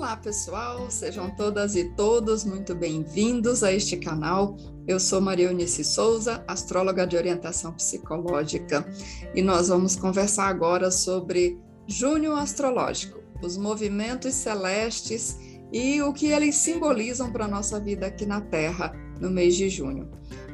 [0.00, 4.56] Olá, pessoal, sejam todas e todos muito bem-vindos a este canal.
[4.88, 8.82] Eu sou Maria Eunice Souza, astróloga de orientação psicológica,
[9.34, 15.36] e nós vamos conversar agora sobre Junho Astrológico, os movimentos celestes
[15.70, 19.68] e o que eles simbolizam para a nossa vida aqui na Terra no mês de
[19.68, 20.10] junho.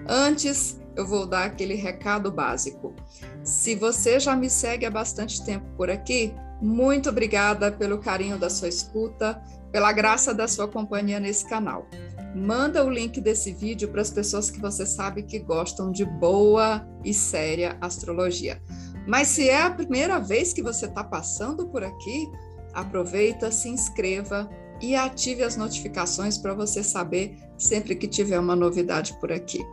[0.09, 2.97] Antes, eu vou dar aquele recado básico.
[3.45, 8.49] Se você já me segue há bastante tempo por aqui, muito obrigada pelo carinho da
[8.49, 11.87] sua escuta, pela graça da sua companhia nesse canal.
[12.35, 16.87] Manda o link desse vídeo para as pessoas que você sabe que gostam de boa
[17.05, 18.61] e séria astrologia.
[19.07, 22.27] Mas se é a primeira vez que você está passando por aqui,
[22.75, 24.49] aproveita, se inscreva
[24.81, 29.65] e ative as notificações para você saber sempre que tiver uma novidade por aqui.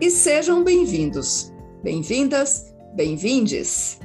[0.00, 1.52] E sejam bem-vindos,
[1.82, 4.00] bem-vindas, bem-vindes.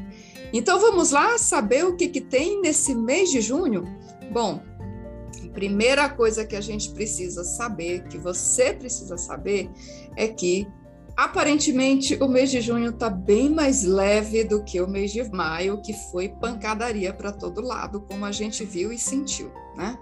[0.52, 3.84] Então vamos lá saber o que, que tem nesse mês de junho?
[4.32, 4.62] Bom,
[5.54, 9.70] primeira coisa que a gente precisa saber, que você precisa saber,
[10.16, 10.68] é que
[11.16, 15.82] aparentemente o mês de junho está bem mais leve do que o mês de maio,
[15.82, 20.00] que foi pancadaria para todo lado, como a gente viu e sentiu, né?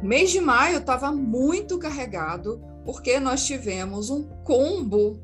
[0.00, 5.20] Mês de maio estava muito carregado, porque nós tivemos um combo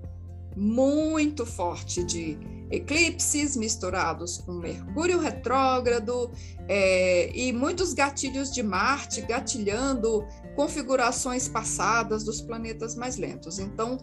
[0.56, 2.36] muito forte de
[2.76, 6.30] eclipses misturados com Mercúrio retrógrado
[6.68, 13.58] é, e muitos gatilhos de Marte gatilhando configurações passadas dos planetas mais lentos.
[13.58, 13.98] Então,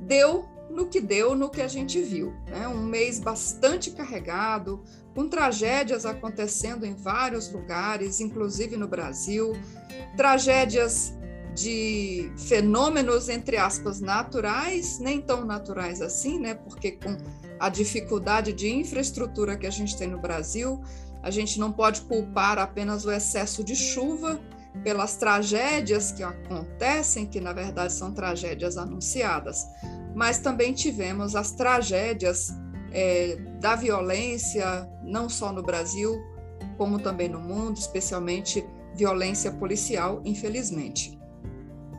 [0.00, 2.32] deu no que deu, no que a gente viu.
[2.46, 2.66] Né?
[2.66, 4.82] Um mês bastante carregado,
[5.14, 9.52] com tragédias acontecendo em vários lugares, inclusive no Brasil,
[10.16, 11.14] tragédias
[11.54, 16.54] de fenômenos, entre aspas, naturais, nem tão naturais assim, né?
[16.54, 17.16] Porque com
[17.62, 20.82] a dificuldade de infraestrutura que a gente tem no Brasil,
[21.22, 24.40] a gente não pode culpar apenas o excesso de chuva
[24.82, 29.64] pelas tragédias que acontecem, que na verdade são tragédias anunciadas,
[30.12, 32.48] mas também tivemos as tragédias
[32.90, 36.20] é, da violência, não só no Brasil,
[36.76, 41.16] como também no mundo, especialmente violência policial, infelizmente.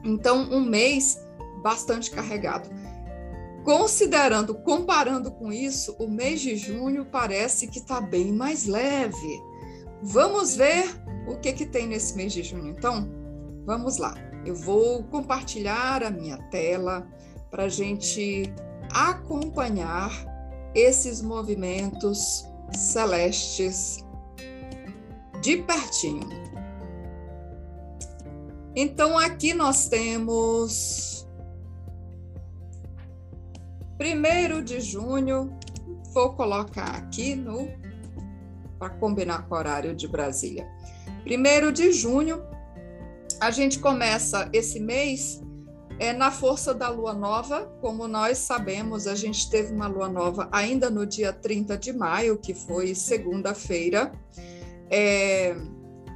[0.03, 1.18] Então, um mês
[1.63, 2.69] bastante carregado.
[3.63, 9.41] Considerando, comparando com isso, o mês de junho parece que está bem mais leve.
[10.01, 10.84] Vamos ver
[11.28, 13.09] o que, que tem nesse mês de junho, então?
[13.66, 14.16] Vamos lá.
[14.46, 17.07] Eu vou compartilhar a minha tela
[17.50, 18.53] para a gente
[18.91, 20.12] acompanhar
[20.75, 24.03] esses movimentos celestes
[25.41, 26.28] de pertinho.
[28.75, 31.12] Então, aqui nós temos
[34.03, 35.58] primeiro de junho,
[36.14, 37.69] vou colocar aqui no
[38.78, 40.69] para combinar com o horário de Brasília.
[41.24, 42.44] Primeiro de junho,
[43.40, 45.41] a gente começa esse mês
[46.00, 50.50] é na força da lua nova, como nós sabemos, a gente teve uma lua nova
[50.52, 54.12] ainda no dia 30 de maio, que foi segunda-feira.
[54.91, 55.56] É,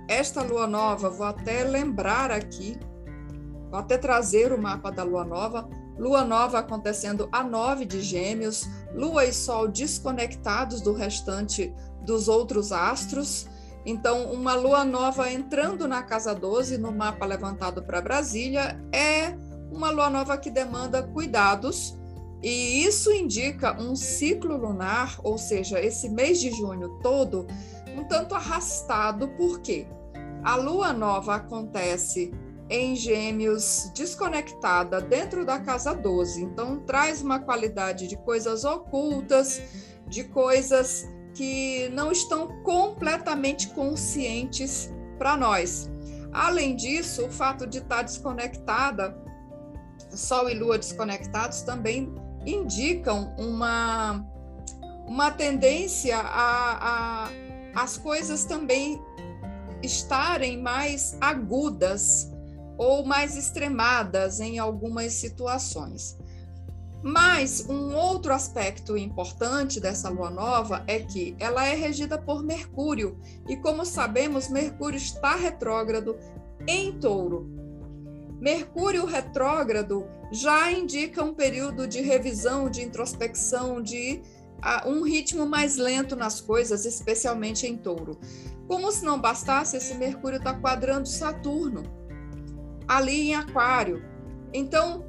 [0.09, 2.78] esta lua nova, vou até lembrar aqui,
[3.72, 5.69] vou até trazer o mapa da lua nova.
[5.97, 12.72] Lua nova acontecendo a 9 de Gêmeos, lua e sol desconectados do restante dos outros
[12.72, 13.47] astros.
[13.85, 19.36] Então, uma lua nova entrando na casa 12, no mapa levantado para Brasília, é
[19.72, 21.97] uma lua nova que demanda cuidados,
[22.41, 27.47] e isso indica um ciclo lunar, ou seja, esse mês de junho todo,
[27.97, 29.88] um tanto arrastado, por quê?
[30.44, 32.31] A lua nova acontece
[32.69, 39.61] em Gêmeos desconectada dentro da casa 12, então traz uma qualidade de coisas ocultas,
[40.07, 45.89] de coisas que não estão completamente conscientes para nós.
[46.31, 49.17] Além disso, o fato de estar desconectada,
[50.11, 52.13] Sol e Lua desconectados, também
[52.45, 54.25] indicam uma,
[55.07, 57.47] uma tendência a, a
[57.77, 59.00] as coisas também
[59.83, 62.31] estarem mais agudas
[62.77, 66.18] ou mais extremadas em algumas situações.
[67.03, 73.19] Mas um outro aspecto importante dessa lua nova é que ela é regida por Mercúrio,
[73.47, 76.18] e como sabemos, Mercúrio está retrógrado
[76.68, 77.50] em Touro.
[78.39, 84.21] Mercúrio retrógrado já indica um período de revisão, de introspecção, de
[84.57, 88.19] uh, um ritmo mais lento nas coisas, especialmente em Touro.
[88.68, 91.83] Como se não bastasse, esse Mercúrio está quadrando Saturno,
[92.88, 94.04] ali em Aquário.
[94.54, 95.06] Então,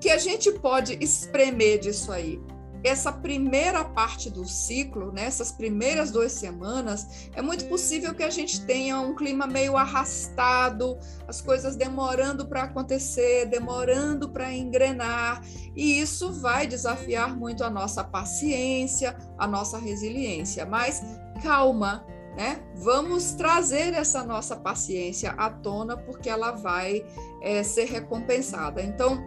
[0.00, 2.40] que a gente pode espremer disso aí?
[2.84, 8.28] essa primeira parte do ciclo, nessas né, primeiras duas semanas, é muito possível que a
[8.28, 15.42] gente tenha um clima meio arrastado, as coisas demorando para acontecer, demorando para engrenar,
[15.74, 20.66] e isso vai desafiar muito a nossa paciência, a nossa resiliência.
[20.66, 21.02] Mas
[21.42, 22.04] calma,
[22.36, 22.60] né?
[22.74, 27.04] Vamos trazer essa nossa paciência à tona, porque ela vai
[27.40, 28.82] é, ser recompensada.
[28.82, 29.22] Então,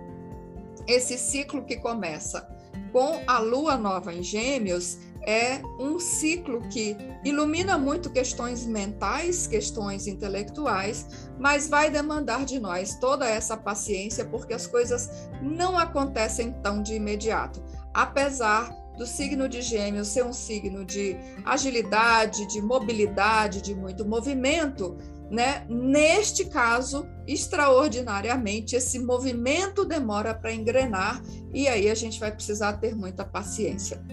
[0.88, 2.48] esse ciclo que começa
[2.92, 6.96] com a lua nova em Gêmeos é um ciclo que
[7.26, 14.54] ilumina muito questões mentais, questões intelectuais, mas vai demandar de nós toda essa paciência, porque
[14.54, 15.10] as coisas
[15.42, 17.62] não acontecem tão de imediato.
[17.94, 21.16] Apesar do signo de Gêmeos ser um signo de
[21.46, 24.98] agilidade, de mobilidade, de muito movimento,
[25.30, 25.66] né?
[25.70, 31.22] Neste caso, extraordinariamente, esse movimento demora para engrenar
[31.54, 34.04] e aí a gente vai precisar ter muita paciência.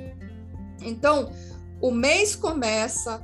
[0.82, 1.30] Então,
[1.80, 3.22] o mês começa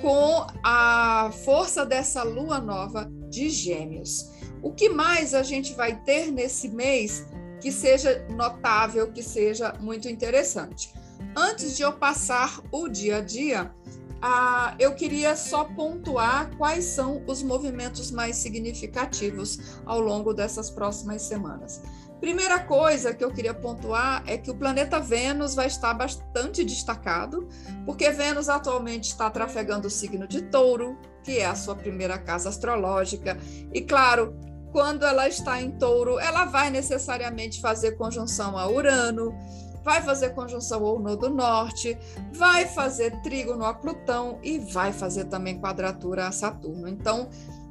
[0.00, 4.30] com a força dessa lua nova de Gêmeos.
[4.62, 7.26] O que mais a gente vai ter nesse mês
[7.60, 10.92] que seja notável, que seja muito interessante?
[11.36, 13.72] Antes de eu passar o dia a dia,
[14.20, 21.22] ah, eu queria só pontuar quais são os movimentos mais significativos ao longo dessas próximas
[21.22, 21.82] semanas.
[22.20, 27.48] Primeira coisa que eu queria pontuar é que o planeta Vênus vai estar bastante destacado,
[27.86, 32.48] porque Vênus atualmente está trafegando o signo de Touro, que é a sua primeira casa
[32.48, 33.38] astrológica,
[33.72, 34.34] e claro,
[34.78, 39.36] quando ela está em Touro, ela vai necessariamente fazer conjunção a Urano,
[39.82, 41.98] vai fazer conjunção ao nodo norte,
[42.32, 46.86] vai fazer trígono a Plutão e vai fazer também quadratura a Saturno.
[46.86, 47.28] Então,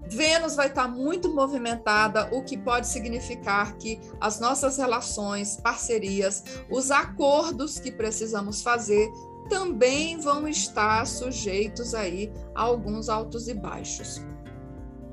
[0.10, 6.92] Vênus vai estar muito movimentada, o que pode significar que as nossas relações, parcerias, os
[6.92, 9.10] acordos que precisamos fazer
[9.48, 14.22] também vão estar sujeitos aí a alguns altos e baixos.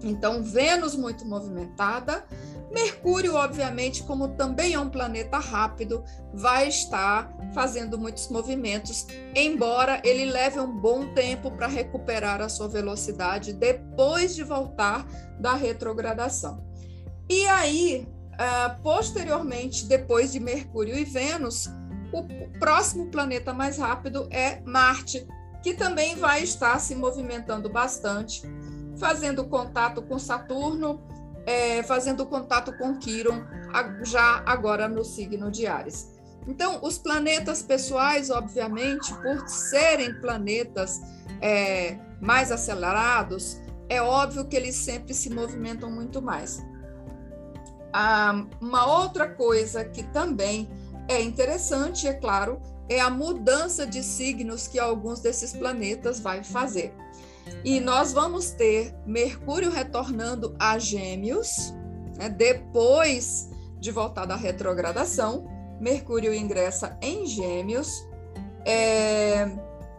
[0.03, 2.25] Então, Vênus muito movimentada,
[2.75, 6.03] Mercúrio, obviamente, como também é um planeta rápido,
[6.33, 12.67] vai estar fazendo muitos movimentos, embora ele leve um bom tempo para recuperar a sua
[12.67, 15.07] velocidade depois de voltar
[15.39, 16.67] da retrogradação.
[17.31, 21.69] E aí, uh, posteriormente, depois de Mercúrio e Vênus,
[22.13, 22.25] o
[22.59, 25.27] próximo planeta mais rápido é Marte,
[25.63, 28.43] que também vai estar se movimentando bastante,
[28.97, 31.01] fazendo contato com Saturno
[31.47, 33.45] é, fazendo contato com Quiron,
[34.03, 36.13] já agora no signo de Ares.
[36.47, 41.01] Então, os planetas pessoais, obviamente, por serem planetas
[41.41, 46.65] é, mais acelerados, é óbvio que eles sempre se movimentam muito mais.
[47.93, 50.69] Ah, uma outra coisa que também
[51.09, 56.95] é interessante, é claro, é a mudança de signos que alguns desses planetas vai fazer.
[57.65, 61.75] E nós vamos ter Mercúrio retornando a Gêmeos,
[62.17, 63.51] né, depois
[63.81, 65.47] de voltar da retrogradação.
[65.81, 68.07] Mercúrio ingressa em Gêmeos.
[68.67, 69.47] É,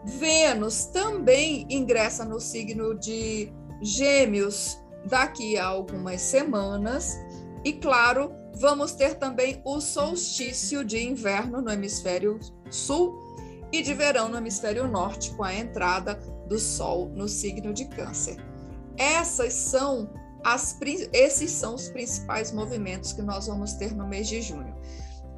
[0.04, 3.52] Vênus também ingressa no signo de
[3.82, 7.18] Gêmeos daqui a algumas semanas.
[7.64, 12.38] E, claro, vamos ter também o solstício de inverno no hemisfério
[12.70, 13.14] sul
[13.72, 18.36] e de verão no hemisfério norte, com a entrada do Sol no signo de Câncer.
[18.96, 20.10] Essas são
[20.44, 20.78] as,
[21.12, 24.74] esses são os principais movimentos que nós vamos ter no mês de junho.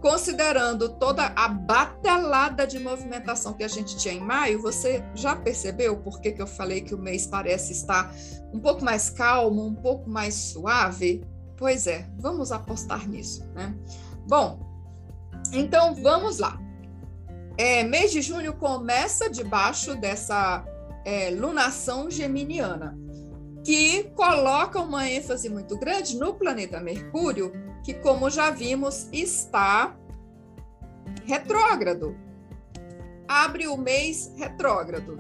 [0.03, 5.97] Considerando toda a batelada de movimentação que a gente tinha em maio, você já percebeu
[5.97, 8.15] por que, que eu falei que o mês parece estar
[8.53, 11.25] um pouco mais calmo, um pouco mais suave?
[11.57, 13.75] Pois é, vamos apostar nisso, né?
[14.29, 14.61] Bom,
[15.53, 16.61] então vamos lá.
[17.57, 20.65] É, mês de junho começa debaixo dessa
[21.09, 22.95] é, lunação geminiana,
[23.65, 27.51] que coloca uma ênfase muito grande no planeta Mercúrio,
[27.83, 29.97] que, como já vimos, está
[31.25, 32.15] retrógrado.
[33.27, 35.19] Abre o mês retrógrado.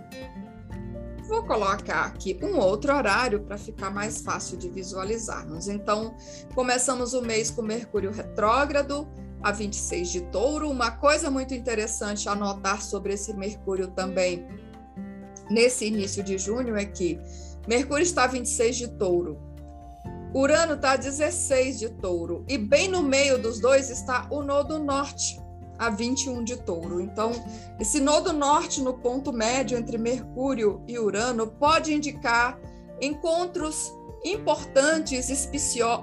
[1.26, 5.68] Vou colocar aqui um outro horário para ficar mais fácil de visualizarmos.
[5.68, 6.14] Então,
[6.54, 9.08] começamos o mês com Mercúrio retrógrado,
[9.42, 10.70] a 26 de touro.
[10.70, 14.46] Uma coisa muito interessante a notar sobre esse Mercúrio também,
[15.50, 17.18] nesse início de junho, é que
[17.66, 19.38] Mercúrio está a 26 de touro,
[20.34, 24.78] Urano está a 16 de touro, e bem no meio dos dois está o Nodo
[24.78, 25.40] Norte,
[25.78, 27.00] a 21 de touro.
[27.00, 27.32] Então,
[27.78, 32.58] esse Nodo Norte no ponto médio entre Mercúrio e Urano pode indicar
[33.00, 33.92] encontros
[34.24, 35.28] importantes,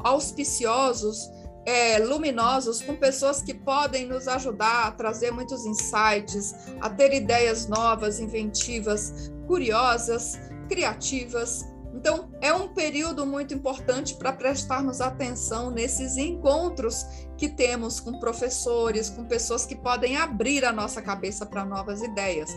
[0.04, 1.30] auspiciosos
[1.66, 7.68] é, luminosos, com pessoas que podem nos ajudar a trazer muitos insights, a ter ideias
[7.68, 11.66] novas, inventivas, curiosas, criativas.
[11.94, 17.06] Então, é um período muito importante para prestarmos atenção nesses encontros
[17.38, 22.56] que temos com professores, com pessoas que podem abrir a nossa cabeça para novas ideias.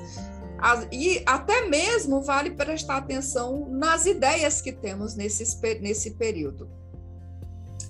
[0.91, 5.45] E até mesmo vale prestar atenção nas ideias que temos nesse,
[5.81, 6.69] nesse período.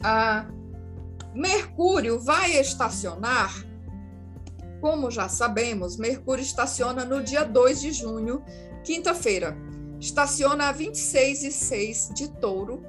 [0.03, 0.47] Ah,
[1.35, 3.53] Mercúrio vai estacionar,
[4.81, 8.43] como já sabemos, Mercúrio estaciona no dia 2 de junho,
[8.89, 9.55] quinta-feira.
[10.01, 12.83] Estaciona a 26 e 6 de touro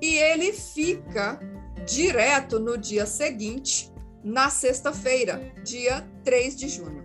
[0.00, 1.40] e ele fica
[1.84, 7.04] direto no dia seguinte, na sexta-feira, dia 3 de junho,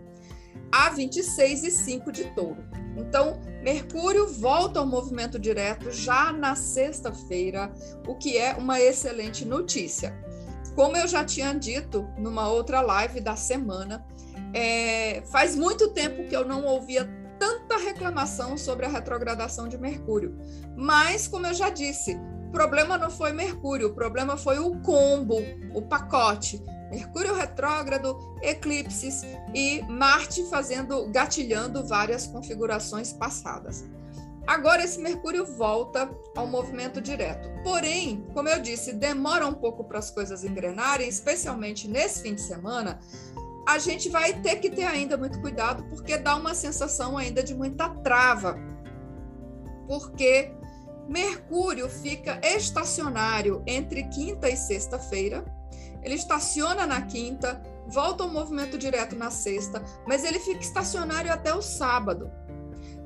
[0.72, 2.64] a 26 e 5 de touro.
[2.96, 7.74] Então, Mercúrio volta ao movimento direto já na sexta-feira,
[8.08, 10.16] o que é uma excelente notícia.
[10.76, 14.06] Como eu já tinha dito numa outra live da semana,
[14.54, 20.38] é, faz muito tempo que eu não ouvia tanta reclamação sobre a retrogradação de Mercúrio.
[20.76, 22.16] Mas, como eu já disse,
[22.48, 25.38] o problema não foi Mercúrio, o problema foi o combo,
[25.74, 26.62] o pacote.
[26.90, 29.22] Mercúrio retrógrado, eclipses
[29.54, 33.84] e Marte fazendo, gatilhando várias configurações passadas.
[34.48, 37.50] Agora esse Mercúrio volta ao movimento direto.
[37.64, 42.42] Porém, como eu disse, demora um pouco para as coisas engrenarem, especialmente nesse fim de
[42.42, 42.98] semana.
[43.68, 47.54] A gente vai ter que ter ainda muito cuidado, porque dá uma sensação ainda de
[47.54, 48.58] muita trava.
[49.86, 50.54] Porque
[51.06, 55.44] Mercúrio fica estacionário entre quinta e sexta-feira.
[56.02, 61.54] Ele estaciona na quinta, volta ao movimento direto na sexta, mas ele fica estacionário até
[61.54, 62.32] o sábado.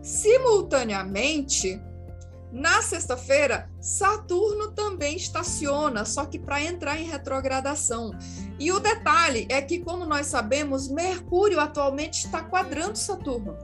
[0.04, 1.82] Simultaneamente,
[2.52, 8.12] na sexta-feira, Saturno também estaciona, só que para entrar em retrogradação.
[8.60, 13.58] E o detalhe é que, como nós sabemos, Mercúrio atualmente está quadrando Saturno.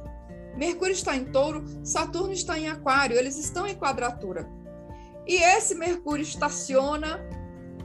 [0.56, 4.50] Mercúrio está em touro, Saturno está em aquário, eles estão em quadratura.
[5.28, 7.20] E esse Mercúrio estaciona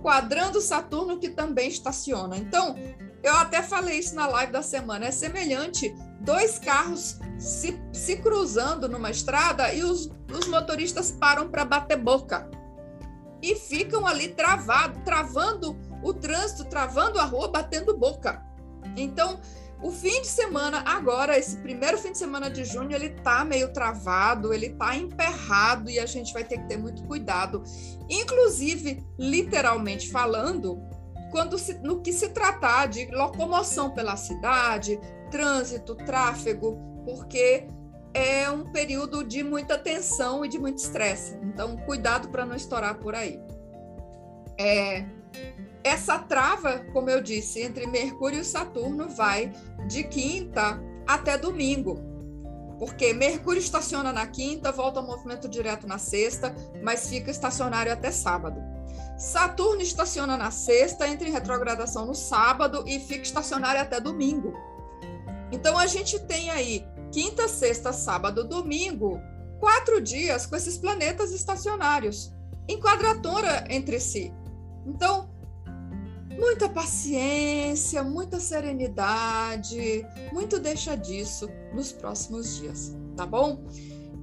[0.01, 2.37] quadrando Saturno, que também estaciona.
[2.37, 2.77] Então,
[3.23, 8.89] eu até falei isso na live da semana, é semelhante dois carros se, se cruzando
[8.89, 12.49] numa estrada e os, os motoristas param para bater boca
[13.43, 18.41] e ficam ali travado, travando o trânsito, travando a rua, batendo boca.
[18.97, 19.41] Então,
[19.83, 23.73] o fim de semana agora, esse primeiro fim de semana de junho, ele tá meio
[23.73, 27.65] travado, ele tá emperrado e a gente vai ter que ter muito cuidado,
[28.09, 30.81] inclusive literalmente falando,
[31.33, 35.01] quando se, no que se tratar de locomoção pela cidade,
[35.33, 37.67] trânsito, tráfego, porque
[38.15, 41.37] é um período de muita tensão e de muito estresse.
[41.43, 43.41] Então, cuidado para não estourar por aí.
[44.59, 45.07] É,
[45.83, 49.51] essa trava, como eu disse, entre Mercúrio e Saturno vai
[49.89, 51.99] de quinta até domingo.
[52.79, 58.11] Porque Mercúrio estaciona na quinta, volta ao movimento direto na sexta, mas fica estacionário até
[58.11, 58.61] sábado.
[59.17, 64.53] Saturno estaciona na sexta, entra em retrogradação no sábado e fica estacionário até domingo.
[65.53, 69.21] Então a gente tem aí quinta, sexta, sábado, domingo,
[69.61, 72.33] quatro dias com esses planetas estacionários,
[72.67, 74.33] em quadratura entre si.
[74.87, 75.31] Então,
[76.31, 83.63] muita paciência, muita serenidade, muito deixa disso nos próximos dias, tá bom?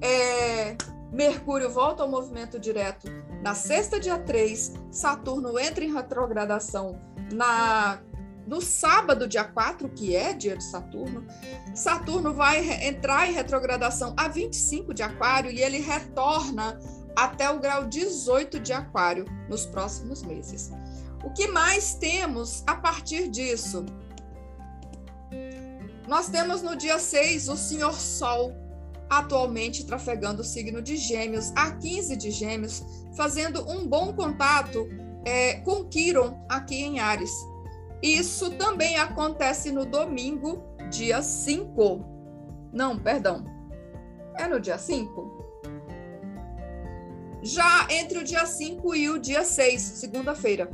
[0.01, 0.75] É,
[1.11, 3.07] Mercúrio volta ao movimento direto
[3.41, 6.99] na sexta, dia 3, Saturno entra em retrogradação
[7.31, 7.99] na
[8.49, 11.23] no sábado, dia 4, que é dia de Saturno,
[11.75, 16.79] Saturno vai entrar em retrogradação a 25 de Aquário e ele retorna
[17.15, 20.71] até o grau 18 de Aquário nos próximos meses.
[21.23, 23.85] O que mais temos a partir disso?
[26.07, 28.55] Nós temos no dia 6 o Senhor Sol,
[29.07, 32.83] atualmente trafegando o signo de Gêmeos, a 15 de Gêmeos,
[33.15, 34.89] fazendo um bom contato
[35.23, 37.31] é, com Quiron aqui em Ares.
[38.01, 42.05] Isso também acontece no domingo, dia 5.
[42.71, 43.43] Não, perdão.
[44.37, 45.39] É no dia 5?
[47.41, 50.69] Já entre o dia 5 e o dia 6, segunda-feira.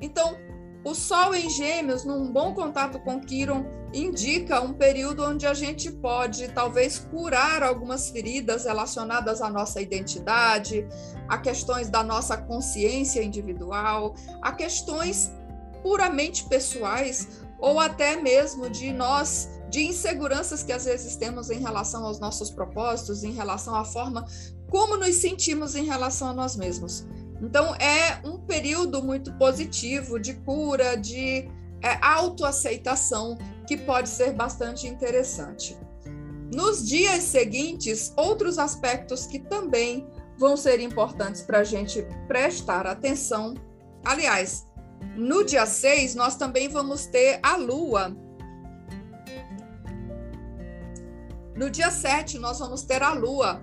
[0.00, 0.36] Então,
[0.84, 5.90] o Sol em Gêmeos, num bom contato com Quiron, indica um período onde a gente
[5.90, 10.86] pode talvez curar algumas feridas relacionadas à nossa identidade,
[11.28, 15.32] a questões da nossa consciência individual, a questões
[15.82, 22.04] puramente pessoais ou até mesmo de nós de inseguranças que às vezes temos em relação
[22.04, 24.26] aos nossos propósitos, em relação à forma
[24.68, 27.06] como nos sentimos em relação a nós mesmos.
[27.42, 31.48] Então, é um período muito positivo de cura, de
[31.82, 35.76] é, autoaceitação, que pode ser bastante interessante.
[36.52, 40.06] Nos dias seguintes, outros aspectos que também
[40.38, 43.54] vão ser importantes para a gente prestar atenção.
[44.04, 44.66] Aliás,
[45.16, 48.16] no dia 6, nós também vamos ter a Lua.
[51.56, 53.62] No dia 7, nós vamos ter a Lua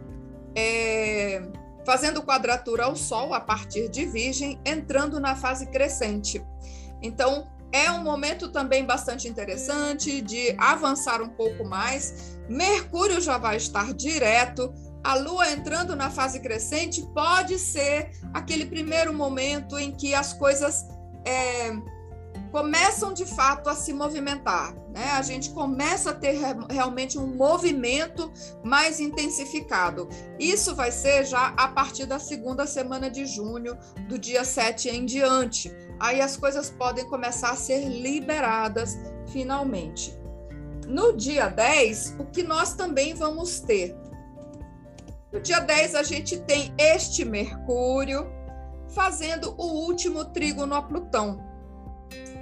[0.55, 1.41] é,
[1.85, 6.45] fazendo quadratura ao Sol a partir de Virgem, entrando na fase crescente.
[7.01, 12.39] Então, é um momento também bastante interessante de avançar um pouco mais.
[12.49, 14.73] Mercúrio já vai estar direto.
[15.03, 20.85] A Lua entrando na fase crescente pode ser aquele primeiro momento em que as coisas
[21.27, 21.77] é,
[22.51, 24.73] começam de fato a se movimentar.
[24.89, 25.11] Né?
[25.11, 28.31] A gente começa a ter realmente um movimento
[28.63, 30.07] mais intensificado.
[30.39, 35.05] Isso vai ser já a partir da segunda semana de junho, do dia 7 em
[35.05, 35.71] diante.
[35.99, 38.97] Aí as coisas podem começar a ser liberadas
[39.31, 40.17] finalmente.
[40.87, 43.93] No dia 10, o que nós também vamos ter?
[45.33, 48.36] No dia 10, a gente tem este Mercúrio
[48.89, 51.43] fazendo o último trígono a Plutão.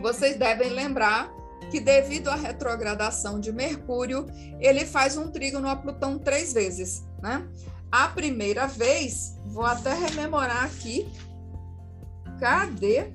[0.02, 1.32] Vocês devem lembrar
[1.72, 4.26] que, devido à retrogradação de Mercúrio,
[4.60, 7.06] ele faz um trígono a Plutão três vezes.
[7.22, 7.48] Né?
[7.92, 11.12] A primeira vez, vou até rememorar aqui.
[12.40, 13.12] Cadê?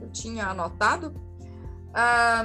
[0.00, 1.14] Eu tinha anotado.
[1.94, 2.44] Ah,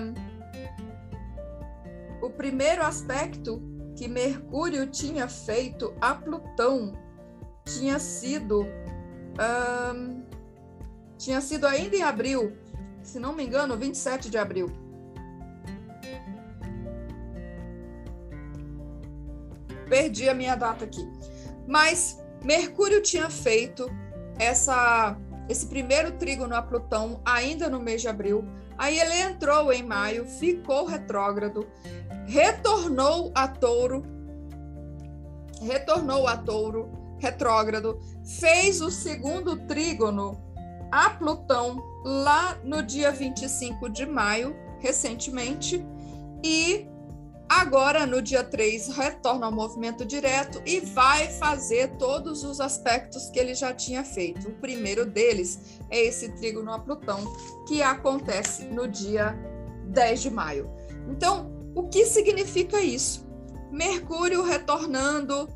[2.22, 3.62] o primeiro aspecto
[3.96, 6.98] que Mercúrio tinha feito a Plutão
[7.66, 8.66] tinha sido.
[9.38, 9.94] Ah,
[11.18, 12.56] tinha sido ainda em abril,
[13.02, 14.72] se não me engano, 27 de abril.
[19.88, 21.08] Perdi a minha data aqui.
[21.68, 23.90] Mas Mercúrio tinha feito
[24.40, 28.46] essa esse primeiro trígono a Plutão ainda no mês de abril.
[28.78, 31.68] Aí ele entrou em maio, ficou retrógrado,
[32.26, 34.04] retornou a Touro,
[35.62, 37.98] retornou a Touro retrógrado,
[38.40, 40.38] fez o segundo trígono
[40.92, 45.84] a Plutão lá no dia 25 de maio, recentemente,
[46.44, 46.86] e
[47.48, 53.40] agora no dia 3 retorna ao movimento direto e vai fazer todos os aspectos que
[53.40, 54.50] ele já tinha feito.
[54.50, 57.24] O primeiro deles é esse trígono a Plutão,
[57.66, 59.34] que acontece no dia
[59.86, 60.70] 10 de maio.
[61.08, 63.26] Então, o que significa isso?
[63.72, 65.48] Mercúrio retornando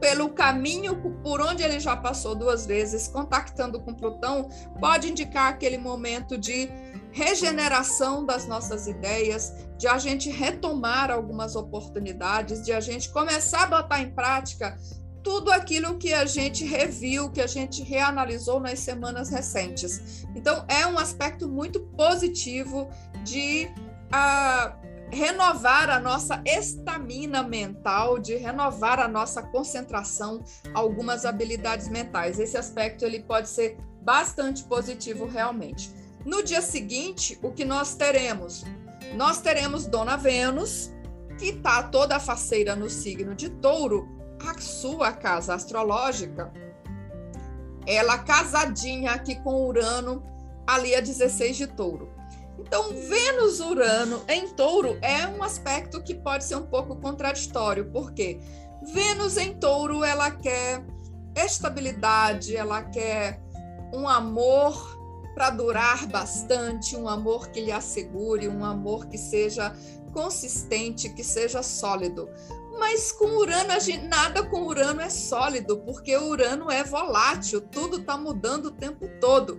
[0.00, 4.48] pelo caminho por onde ele já passou duas vezes, contactando com Plutão,
[4.80, 6.68] pode indicar aquele momento de
[7.10, 13.66] regeneração das nossas ideias, de a gente retomar algumas oportunidades, de a gente começar a
[13.66, 14.76] botar em prática
[15.22, 20.24] tudo aquilo que a gente reviu, que a gente reanalisou nas semanas recentes.
[20.34, 22.88] Então, é um aspecto muito positivo
[23.24, 23.68] de.
[24.08, 30.44] Uh, renovar a nossa estamina mental, de renovar a nossa concentração,
[30.74, 32.38] algumas habilidades mentais.
[32.38, 35.90] Esse aspecto ele pode ser bastante positivo realmente.
[36.24, 38.64] No dia seguinte, o que nós teremos?
[39.14, 40.92] Nós teremos Dona Vênus,
[41.38, 44.08] que está toda faceira no signo de Touro,
[44.46, 46.52] a sua casa astrológica.
[47.86, 50.22] Ela casadinha aqui com Urano,
[50.66, 52.17] ali a 16 de Touro.
[52.68, 58.38] Então, Vênus-Urano em touro é um aspecto que pode ser um pouco contraditório, porque
[58.92, 60.84] Vênus em touro ela quer
[61.34, 63.40] estabilidade, ela quer
[63.92, 64.98] um amor
[65.34, 69.74] para durar bastante, um amor que lhe assegure, um amor que seja
[70.12, 72.28] consistente, que seja sólido.
[72.78, 73.72] Mas com Urano,
[74.10, 79.58] nada com Urano é sólido, porque Urano é volátil, tudo está mudando o tempo todo.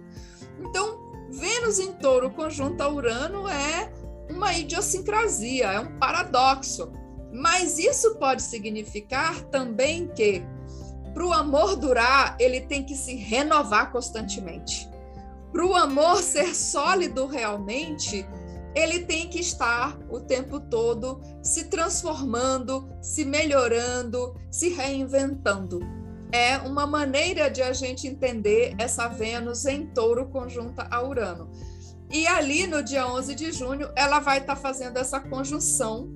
[0.59, 3.91] Então, Vênus em touro conjunto a Urano é
[4.29, 6.91] uma idiosincrasia, é um paradoxo.
[7.31, 10.43] Mas isso pode significar também que,
[11.13, 14.89] para o amor durar, ele tem que se renovar constantemente.
[15.51, 18.27] Para o amor ser sólido realmente,
[18.75, 25.98] ele tem que estar o tempo todo se transformando, se melhorando, se reinventando
[26.31, 31.49] é uma maneira de a gente entender essa Vênus em touro conjunta a Urano.
[32.11, 36.09] E ali no dia 11 de junho, ela vai estar tá fazendo essa conjunção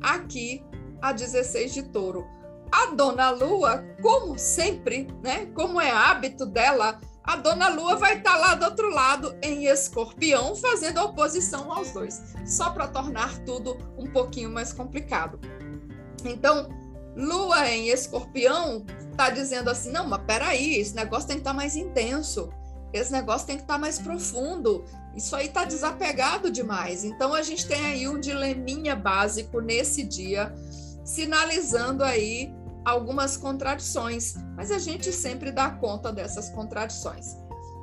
[0.00, 0.62] aqui
[1.00, 2.26] a 16 de touro.
[2.70, 8.32] A dona Lua, como sempre, né, como é hábito dela, a dona Lua vai estar
[8.32, 13.76] tá lá do outro lado em escorpião, fazendo oposição aos dois, só para tornar tudo
[13.98, 15.40] um pouquinho mais complicado.
[16.24, 16.68] Então,
[17.16, 21.56] Lua em escorpião está dizendo assim: não, mas peraí, esse negócio tem que estar tá
[21.56, 22.50] mais intenso.
[22.92, 24.84] esse negócio tem que estar tá mais profundo.
[25.14, 27.04] Isso aí está desapegado demais.
[27.04, 30.54] Então a gente tem aí um dileminha básico nesse dia,
[31.04, 32.52] sinalizando aí
[32.84, 37.36] algumas contradições, mas a gente sempre dá conta dessas contradições.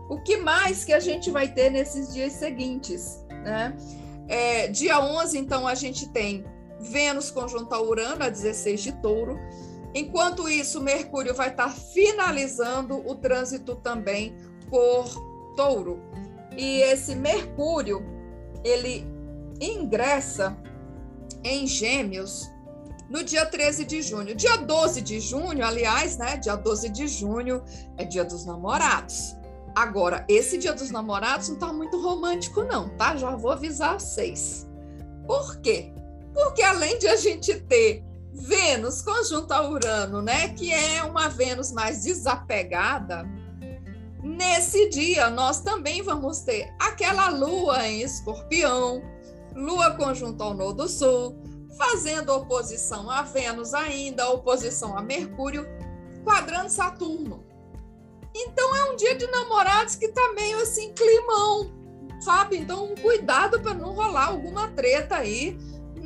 [0.09, 3.75] O que mais que a gente vai ter nesses dias seguintes, né?
[4.27, 6.45] É, dia 11, então, a gente tem
[6.79, 9.37] Vênus conjunto a Urano, a 16 de touro.
[9.93, 14.35] Enquanto isso, Mercúrio vai estar finalizando o trânsito também
[14.69, 15.07] por
[15.55, 15.99] touro.
[16.55, 18.03] E esse Mercúrio,
[18.63, 19.05] ele
[19.59, 20.57] ingressa
[21.43, 22.49] em Gêmeos
[23.09, 24.35] no dia 13 de junho.
[24.35, 26.37] Dia 12 de junho, aliás, né?
[26.37, 27.63] Dia 12 de junho
[27.97, 29.35] é dia dos namorados.
[29.75, 33.15] Agora, esse dia dos namorados não tá muito romântico, não, tá?
[33.15, 34.67] Já vou avisar vocês.
[35.25, 35.93] Por quê?
[36.37, 40.49] Porque além de a gente ter Vênus conjunto a Urano, né?
[40.49, 43.25] Que é uma Vênus mais desapegada,
[44.23, 49.01] Nesse dia, nós também vamos ter aquela lua em escorpião,
[49.55, 51.39] lua conjunto ao Nodo Sul,
[51.77, 55.65] fazendo oposição a Vênus ainda, oposição a Mercúrio,
[56.23, 57.45] quadrando Saturno.
[58.35, 61.71] Então é um dia de namorados que tá meio assim, climão,
[62.19, 62.57] sabe?
[62.57, 65.57] Então cuidado para não rolar alguma treta aí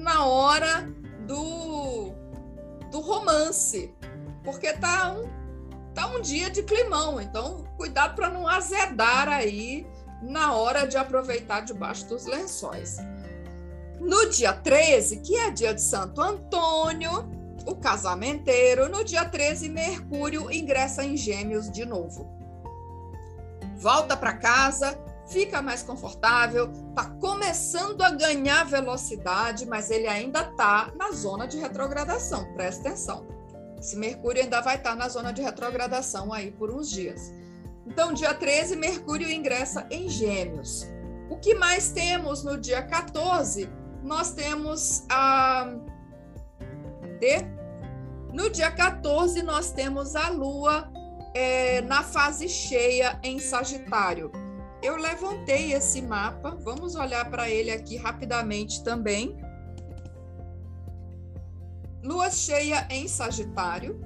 [0.01, 0.89] na hora
[1.27, 2.11] do,
[2.89, 3.93] do romance,
[4.43, 5.41] porque tá um
[5.93, 9.85] tá um dia de climão, então cuidado para não azedar aí
[10.21, 12.97] na hora de aproveitar debaixo dos lençóis.
[13.99, 17.29] No dia 13, que é dia de Santo Antônio,
[17.65, 22.27] o casamenteiro, no dia 13, Mercúrio ingressa em Gêmeos de novo.
[23.77, 24.97] Volta para casa,
[25.31, 31.57] fica mais confortável, está começando a ganhar velocidade, mas ele ainda está na zona de
[31.57, 33.25] retrogradação, presta atenção.
[33.79, 37.31] Esse Mercúrio ainda vai estar na zona de retrogradação aí por uns dias.
[37.87, 40.85] Então, dia 13, Mercúrio ingressa em Gêmeos.
[41.29, 43.67] O que mais temos no dia 14?
[44.03, 45.73] Nós temos a.
[47.01, 47.37] Cadê?
[48.31, 50.91] No dia 14, nós temos a Lua
[51.33, 54.31] é, na fase cheia em Sagitário.
[54.81, 59.37] Eu levantei esse mapa, vamos olhar para ele aqui rapidamente também.
[62.03, 64.01] Lua cheia em Sagitário.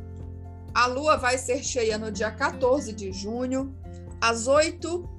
[0.73, 3.73] A lua vai ser cheia no dia 14 de junho,
[4.19, 5.09] às 8.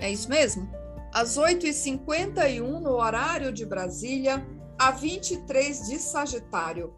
[0.00, 0.68] É isso mesmo?
[1.14, 4.44] Às 8h51 no horário de Brasília,
[4.76, 6.92] a 23 de Sagitário.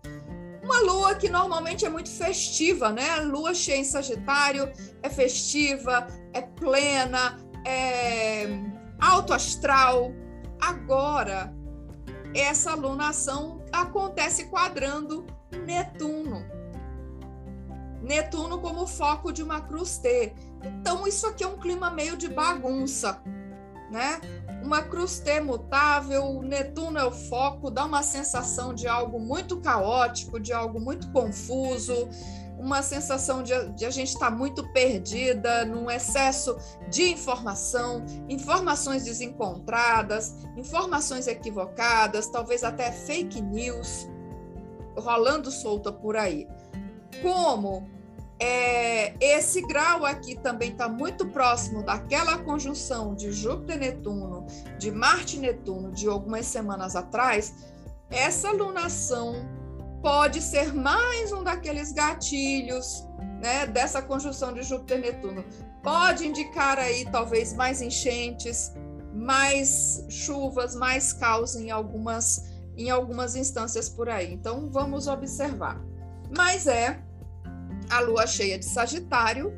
[0.69, 3.09] Uma lua que normalmente é muito festiva, né?
[3.13, 4.71] A lua cheia em Sagitário
[5.03, 8.47] é festiva, é plena, é
[9.01, 10.13] alto astral.
[10.61, 11.55] Agora,
[12.35, 15.27] essa alunação acontece quadrando
[15.65, 16.45] Netuno.
[18.03, 20.35] Netuno como foco de uma cruz T.
[20.63, 23.23] Então, isso aqui é um clima meio de bagunça,
[23.91, 24.21] né?
[24.63, 30.53] Uma cruz mutável, Netuno é o foco, dá uma sensação de algo muito caótico, de
[30.53, 32.09] algo muito confuso,
[32.59, 36.57] uma sensação de, de a gente estar tá muito perdida, num excesso
[36.91, 44.09] de informação, informações desencontradas, informações equivocadas, talvez até fake news
[44.97, 46.49] rolando solta por aí.
[47.23, 47.89] Como
[48.41, 54.47] é, esse grau aqui também está muito próximo daquela conjunção de Júpiter-Netuno,
[54.79, 57.53] de Marte-Netuno, de algumas semanas atrás,
[58.11, 59.35] essa lunação
[60.01, 63.05] pode ser mais um daqueles gatilhos
[63.41, 65.45] né, dessa conjunção de Júpiter-Netuno.
[65.83, 68.73] Pode indicar aí talvez mais enchentes,
[69.13, 72.45] mais chuvas, mais caos em algumas,
[72.77, 74.33] em algumas instâncias por aí.
[74.33, 75.81] Então vamos observar.
[76.37, 77.03] Mas é
[77.91, 79.53] a lua cheia de Sagitário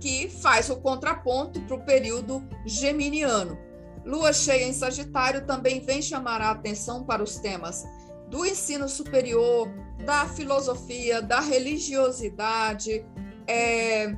[0.00, 3.58] que faz o contraponto para o período geminiano.
[4.04, 7.84] Lua cheia em Sagitário também vem chamar a atenção para os temas
[8.28, 9.68] do ensino superior,
[10.04, 13.04] da filosofia, da religiosidade,
[13.46, 14.14] é,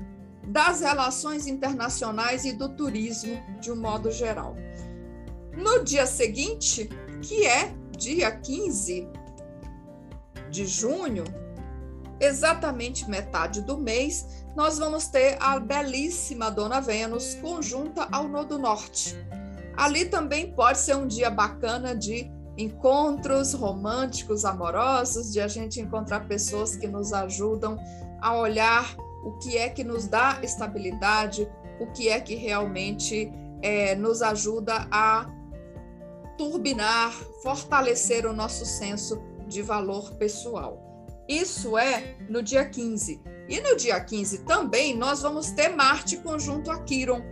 [0.47, 4.57] das relações internacionais e do turismo de um modo geral.
[5.57, 6.89] No dia seguinte,
[7.23, 9.09] que é dia 15
[10.51, 11.25] de junho,
[12.21, 19.17] exatamente metade do mês, nós vamos ter a belíssima Dona Vênus conjunta ao Nodo Norte.
[19.77, 26.27] Ali também pode ser um dia bacana de encontros românticos, amorosos, de a gente encontrar
[26.27, 27.79] pessoas que nos ajudam
[28.21, 33.95] a olhar o que é que nos dá estabilidade, o que é que realmente é,
[33.95, 35.31] nos ajuda a
[36.37, 40.88] turbinar, fortalecer o nosso senso de valor pessoal.
[41.29, 43.21] Isso é no dia 15.
[43.49, 47.23] E no dia 15 também nós vamos ter Marte conjunto a Quiron.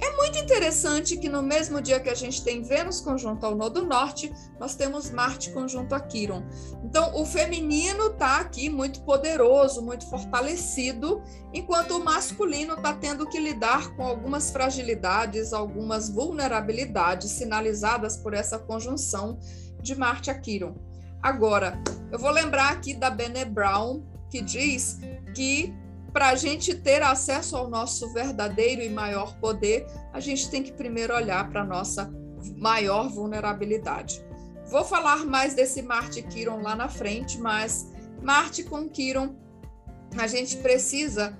[0.00, 3.84] É muito interessante que no mesmo dia que a gente tem Vênus conjunto ao Nodo
[3.84, 6.44] Norte, nós temos Marte conjunto a Quiron.
[6.84, 11.20] Então, o feminino está aqui muito poderoso, muito fortalecido,
[11.52, 18.58] enquanto o masculino está tendo que lidar com algumas fragilidades, algumas vulnerabilidades sinalizadas por essa
[18.58, 19.38] conjunção
[19.82, 20.87] de Marte a Quiron.
[21.22, 24.98] Agora, eu vou lembrar aqui da Bene Brown, que diz
[25.34, 25.74] que
[26.12, 30.72] para a gente ter acesso ao nosso verdadeiro e maior poder, a gente tem que
[30.72, 32.12] primeiro olhar para a nossa
[32.56, 34.24] maior vulnerabilidade.
[34.70, 37.88] Vou falar mais desse Marte Quiron lá na frente, mas
[38.22, 39.34] Marte com Quiron,
[40.16, 41.38] a gente precisa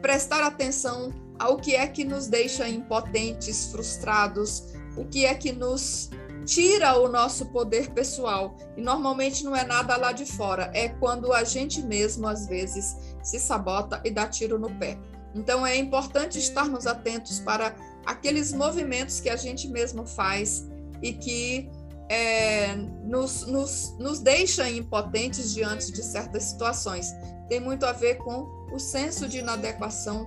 [0.00, 6.10] prestar atenção ao que é que nos deixa impotentes, frustrados, o que é que nos
[6.46, 8.56] tira o nosso poder pessoal.
[8.76, 12.96] E normalmente não é nada lá de fora, é quando a gente mesmo, às vezes,
[13.22, 14.96] se sabota e dá tiro no pé.
[15.34, 17.74] Então é importante estarmos atentos para
[18.06, 20.66] aqueles movimentos que a gente mesmo faz
[21.02, 21.68] e que
[22.08, 27.12] é, nos, nos, nos deixa impotentes diante de certas situações.
[27.48, 30.26] Tem muito a ver com o senso de inadequação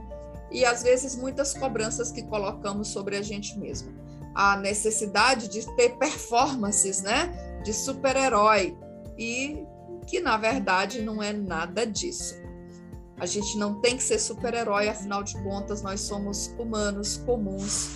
[0.51, 4.08] e às vezes muitas cobranças que colocamos sobre a gente mesmo
[4.41, 8.73] a necessidade de ter performances, né, de super-herói
[9.17, 9.65] e
[10.07, 12.35] que na verdade não é nada disso.
[13.17, 17.89] A gente não tem que ser super-herói, afinal de contas, nós somos humanos comuns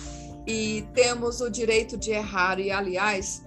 [0.46, 3.42] e temos o direito de errar e aliás,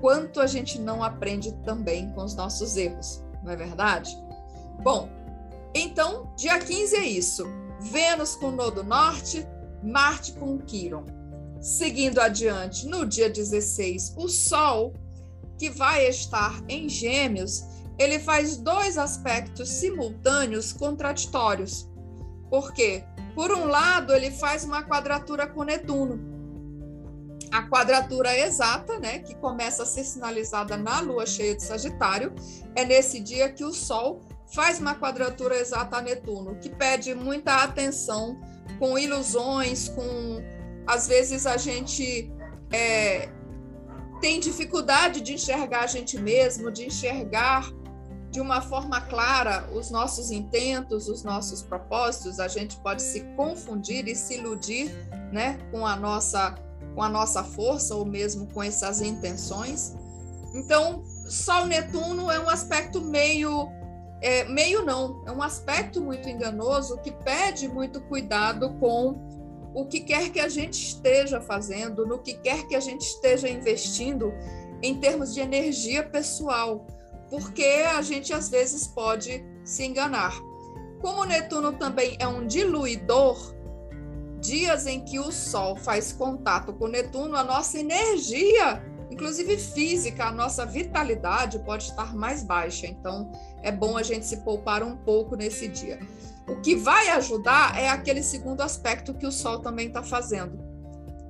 [0.00, 4.16] quanto a gente não aprende também com os nossos erros, não é verdade?
[4.80, 5.08] Bom,
[5.74, 7.44] então, dia 15 é isso.
[7.80, 9.44] Vênus com o nodo norte,
[9.82, 11.21] Marte com Quiron.
[11.62, 14.94] Seguindo adiante, no dia 16, o Sol,
[15.56, 17.62] que vai estar em Gêmeos,
[17.96, 21.88] ele faz dois aspectos simultâneos contraditórios.
[22.50, 23.04] Por quê?
[23.36, 26.32] Por um lado, ele faz uma quadratura com Netuno.
[27.52, 32.34] A quadratura exata, né, que começa a ser sinalizada na lua cheia de Sagitário,
[32.74, 34.20] é nesse dia que o Sol
[34.52, 38.40] faz uma quadratura exata a Netuno, que pede muita atenção
[38.80, 40.42] com ilusões, com
[40.86, 42.32] às vezes a gente
[42.72, 43.28] é,
[44.20, 47.70] tem dificuldade de enxergar a gente mesmo, de enxergar
[48.30, 54.08] de uma forma clara os nossos intentos, os nossos propósitos, a gente pode se confundir
[54.08, 54.90] e se iludir,
[55.30, 56.54] né, com a nossa
[56.94, 59.94] com a nossa força ou mesmo com essas intenções.
[60.54, 63.68] Então, Sol Netuno é um aspecto meio
[64.20, 69.31] é, meio não, é um aspecto muito enganoso que pede muito cuidado com
[69.74, 73.48] o que quer que a gente esteja fazendo, no que quer que a gente esteja
[73.48, 74.32] investindo
[74.82, 76.86] em termos de energia pessoal,
[77.30, 80.34] porque a gente às vezes pode se enganar.
[81.00, 83.54] Como Netuno também é um diluidor,
[84.40, 90.32] dias em que o Sol faz contato com Netuno, a nossa energia, inclusive física, a
[90.32, 92.86] nossa vitalidade pode estar mais baixa.
[92.86, 93.30] Então,
[93.62, 96.00] é bom a gente se poupar um pouco nesse dia.
[96.48, 100.58] O que vai ajudar é aquele segundo aspecto que o Sol também está fazendo,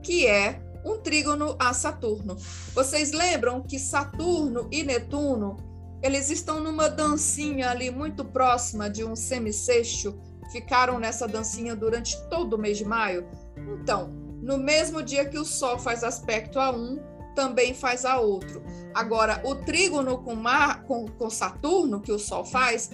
[0.03, 2.37] que é um trígono a Saturno.
[2.75, 5.57] Vocês lembram que Saturno e Netuno
[6.03, 10.19] eles estão numa dancinha ali muito próxima de um semissexto,
[10.51, 13.29] ficaram nessa dancinha durante todo o mês de maio.
[13.57, 14.09] Então,
[14.43, 16.99] no mesmo dia que o Sol faz aspecto a um,
[17.35, 18.63] também faz a outro.
[18.95, 22.91] Agora, o trígono com, Mar, com, com Saturno, que o Sol faz,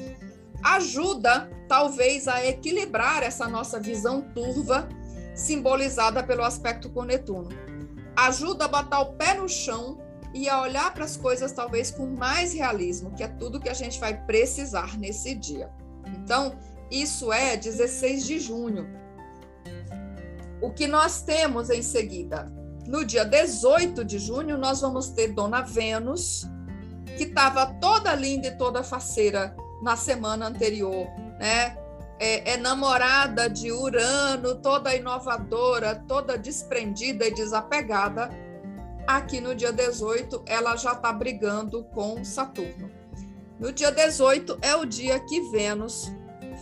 [0.63, 4.89] ajuda talvez a equilibrar essa nossa visão turva,
[5.35, 7.51] simbolizada pelo aspecto com Netuno.
[8.17, 9.99] Ajuda a botar o pé no chão
[10.35, 13.75] e a olhar para as coisas talvez com mais realismo, que é tudo que a
[13.75, 15.71] gente vai precisar nesse dia.
[16.07, 16.57] Então,
[16.91, 18.89] isso é 16 de junho.
[20.61, 22.53] O que nós temos em seguida?
[22.89, 26.47] No dia 18 de junho, nós vamos ter Dona Vênus,
[27.19, 31.07] que estava toda linda e toda faceira na semana anterior,
[31.39, 31.77] né?
[32.19, 38.31] É, é, namorada de Urano, toda inovadora, toda desprendida e desapegada.
[39.07, 42.91] Aqui no dia 18, ela já está brigando com Saturno.
[43.61, 46.11] No dia 18 é o dia que Vênus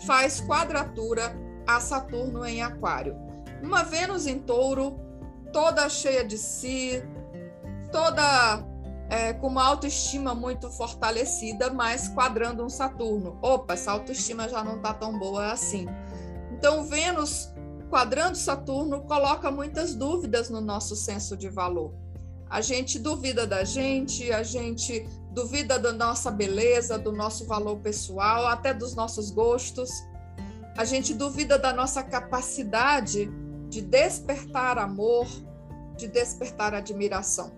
[0.04, 3.14] faz quadratura a Saturno em Aquário.
[3.62, 5.05] Uma Vênus em touro,
[5.56, 7.02] toda cheia de si,
[7.90, 8.62] toda
[9.08, 13.38] é, com uma autoestima muito fortalecida, mas quadrando um Saturno.
[13.40, 15.86] Opa, essa autoestima já não está tão boa assim.
[16.52, 17.54] Então, Vênus
[17.88, 21.94] quadrando Saturno coloca muitas dúvidas no nosso senso de valor.
[22.50, 28.46] A gente duvida da gente, a gente duvida da nossa beleza, do nosso valor pessoal,
[28.46, 29.90] até dos nossos gostos.
[30.76, 33.30] a gente duvida da nossa capacidade
[33.70, 35.26] de despertar amor,
[35.96, 37.52] de despertar admiração.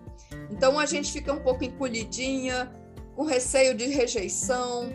[0.49, 2.71] Então a gente fica um pouco encolhidinha,
[3.15, 4.89] com receio de rejeição,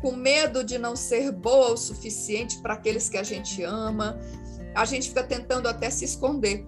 [0.00, 4.18] com medo de não ser boa o suficiente para aqueles que a gente ama.
[4.74, 6.66] A gente fica tentando até se esconder.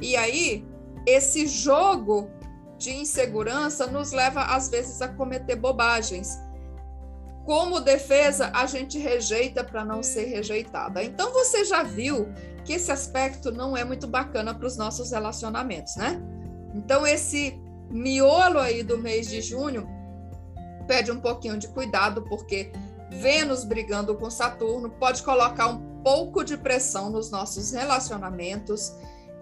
[0.00, 0.64] E aí,
[1.06, 2.30] esse jogo
[2.78, 6.38] de insegurança nos leva, às vezes, a cometer bobagens.
[7.44, 11.02] Como defesa, a gente rejeita para não ser rejeitada.
[11.04, 12.28] Então, você já viu
[12.64, 16.20] que esse aspecto não é muito bacana para os nossos relacionamentos, né?
[16.74, 19.86] Então, esse miolo aí do mês de junho
[20.86, 22.72] pede um pouquinho de cuidado, porque
[23.10, 28.92] Vênus brigando com Saturno pode colocar um pouco de pressão nos nossos relacionamentos,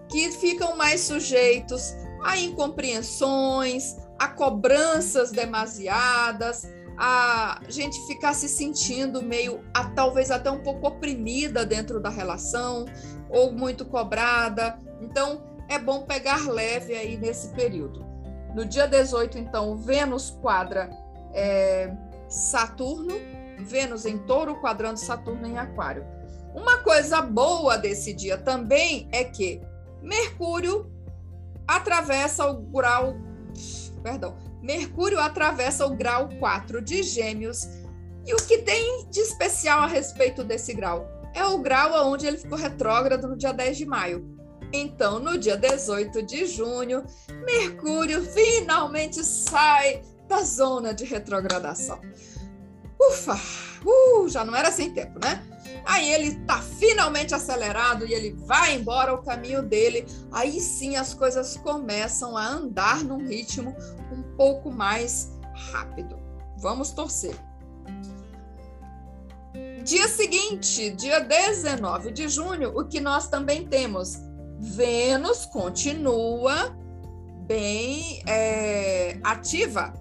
[0.09, 6.67] que ficam mais sujeitos a incompreensões, a cobranças demasiadas,
[7.05, 12.85] a gente ficar se sentindo meio, a, talvez até um pouco oprimida dentro da relação,
[13.29, 14.79] ou muito cobrada.
[15.01, 18.05] Então, é bom pegar leve aí nesse período.
[18.55, 20.89] No dia 18, então, Vênus quadra
[21.33, 21.93] é,
[22.29, 23.15] Saturno,
[23.59, 26.05] Vênus em touro quadrando Saturno em aquário.
[26.55, 29.61] Uma coisa boa desse dia também é que
[30.01, 30.89] Mercúrio
[31.67, 33.17] atravessa o grau,
[34.01, 37.67] perdão, Mercúrio atravessa o grau 4 de Gêmeos.
[38.25, 41.05] E o que tem de especial a respeito desse grau?
[41.33, 44.25] É o grau onde ele ficou retrógrado no dia 10 de maio.
[44.71, 47.03] Então, no dia 18 de junho,
[47.45, 51.99] Mercúrio finalmente sai da zona de retrogradação.
[52.99, 53.35] Ufa!
[53.85, 55.43] Uh, já não era sem tempo, né?
[55.85, 60.05] Aí ele tá finalmente acelerado e ele vai embora o caminho dele.
[60.31, 63.75] Aí sim as coisas começam a andar num ritmo
[64.11, 65.31] um pouco mais
[65.71, 66.17] rápido.
[66.57, 67.35] Vamos torcer.
[69.83, 74.17] Dia seguinte, dia 19 de junho, o que nós também temos?
[74.57, 76.73] Vênus continua
[77.45, 79.93] bem é, ativa,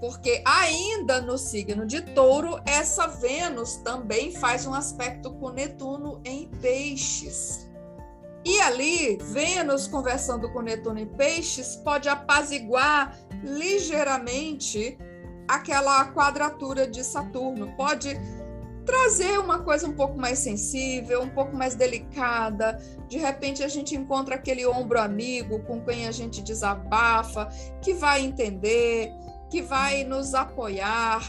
[0.00, 6.48] porque ainda no signo de Touro, essa Vênus também faz um aspecto com Netuno em
[6.60, 7.66] Peixes.
[8.44, 14.96] E ali, Vênus conversando com Netuno em Peixes pode apaziguar ligeiramente
[15.48, 18.16] aquela quadratura de Saturno, pode
[18.84, 22.80] trazer uma coisa um pouco mais sensível, um pouco mais delicada.
[23.08, 27.48] De repente a gente encontra aquele ombro amigo com quem a gente desabafa,
[27.82, 29.10] que vai entender,
[29.50, 31.22] que vai nos apoiar,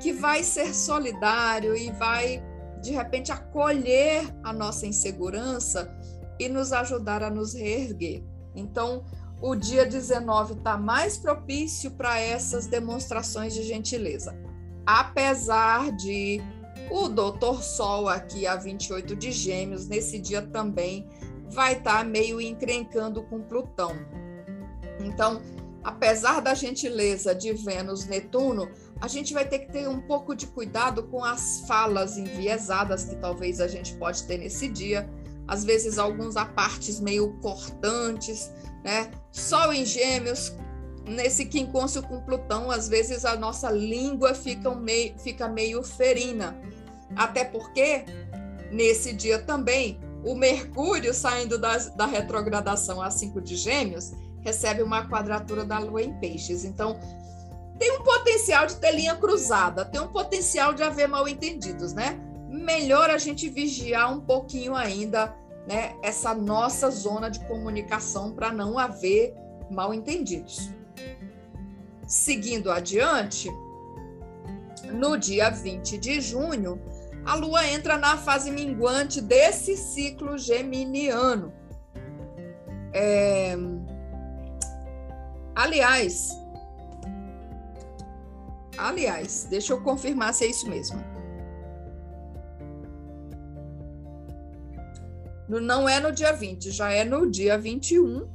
[0.00, 2.42] que vai ser solidário e vai
[2.80, 5.94] de repente acolher a nossa insegurança
[6.38, 8.24] e nos ajudar a nos reerguer.
[8.54, 9.04] Então,
[9.40, 14.36] o dia 19 está mais propício para essas demonstrações de gentileza.
[14.86, 16.40] Apesar de
[16.90, 21.06] o Doutor Sol, aqui a 28 de Gêmeos, nesse dia também
[21.48, 23.94] vai estar tá meio encrencando com Plutão.
[25.00, 25.40] Então,
[25.82, 30.46] apesar da gentileza de Vênus Netuno, a gente vai ter que ter um pouco de
[30.46, 35.08] cuidado com as falas enviesadas que talvez a gente pode ter nesse dia.
[35.48, 38.50] Às vezes, alguns apartes meio cortantes,
[38.84, 39.10] né?
[39.32, 40.52] Sol em Gêmeos,
[41.06, 46.56] nesse quincôncio com Plutão, às vezes a nossa língua fica meio, fica meio ferina.
[47.16, 48.04] Até porque,
[48.70, 55.08] nesse dia também, o Mercúrio, saindo da, da retrogradação a 5 de Gêmeos, recebe uma
[55.08, 56.64] quadratura da Lua em Peixes.
[56.64, 56.98] Então,
[57.78, 62.20] tem um potencial de ter linha cruzada, tem um potencial de haver mal entendidos, né?
[62.48, 65.34] Melhor a gente vigiar um pouquinho ainda,
[65.66, 69.34] né, essa nossa zona de comunicação para não haver
[69.70, 70.70] mal entendidos.
[72.06, 73.48] Seguindo adiante,
[74.92, 76.80] no dia 20 de junho,
[77.24, 81.52] a Lua entra na fase minguante desse ciclo geminiano.
[82.92, 83.56] É...
[85.60, 86.30] Aliás,
[88.78, 90.98] aliás, deixa eu confirmar se é isso mesmo.
[95.46, 98.26] Não é no dia 20, já é no dia 21.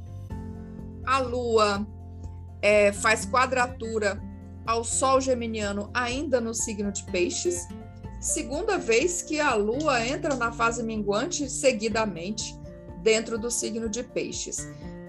[1.04, 1.84] A Lua
[2.62, 4.22] é, faz quadratura
[4.64, 7.66] ao Sol geminiano ainda no signo de Peixes
[8.20, 12.56] segunda vez que a Lua entra na fase minguante seguidamente
[13.02, 14.68] dentro do signo de Peixes.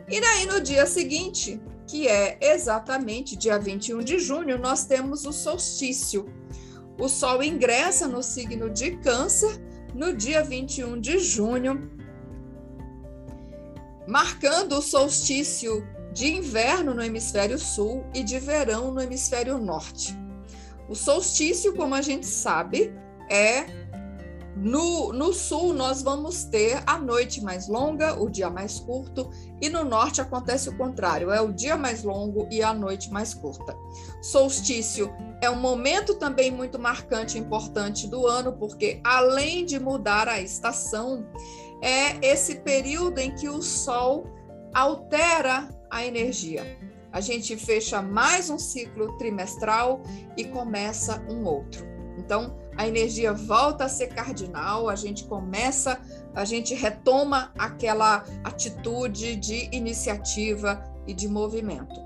[0.09, 5.31] E daí no dia seguinte, que é exatamente dia 21 de junho, nós temos o
[5.31, 6.25] solstício.
[6.99, 9.57] O Sol ingressa no signo de Câncer
[9.95, 11.89] no dia 21 de junho,
[14.07, 20.15] marcando o solstício de inverno no hemisfério sul e de verão no hemisfério norte.
[20.89, 22.93] O solstício, como a gente sabe,
[23.29, 23.86] é
[24.59, 29.29] No, no sul, nós vamos ter a noite mais longa, o dia mais curto,
[29.61, 33.35] e no norte acontece o contrário: é o dia mais longo e a noite mais
[33.35, 33.75] curta.
[34.21, 40.27] Solstício é um momento também muito marcante e importante do ano, porque além de mudar
[40.27, 41.27] a estação,
[41.81, 44.25] é esse período em que o Sol
[44.73, 46.77] altera a energia.
[47.11, 50.01] A gente fecha mais um ciclo trimestral
[50.35, 51.85] e começa um outro.
[52.17, 55.99] Então, a energia volta a ser cardinal, a gente começa,
[56.35, 61.99] a gente retoma aquela atitude de iniciativa e de movimento.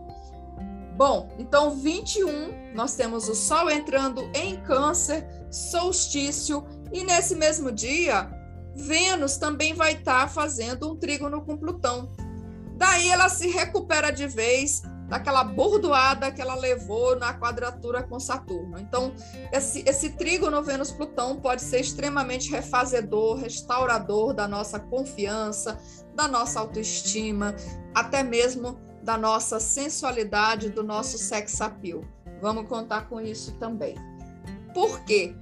[0.96, 8.30] Bom, então 21, nós temos o Sol entrando em Câncer, solstício, e nesse mesmo dia,
[8.76, 12.12] Vênus também vai estar tá fazendo um trígono com Plutão.
[12.78, 18.80] Daí ela se recupera de vez daquela bordoada que ela levou na quadratura com Saturno.
[18.80, 19.14] Então,
[19.52, 25.78] esse, esse trígono Vênus-Plutão pode ser extremamente refazedor, restaurador da nossa confiança,
[26.16, 27.54] da nossa autoestima,
[27.94, 32.00] até mesmo da nossa sensualidade, do nosso sex appeal.
[32.42, 33.96] Vamos contar com isso também.
[34.74, 35.36] Por quê?